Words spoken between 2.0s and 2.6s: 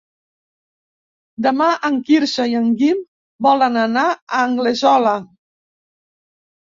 Quirze i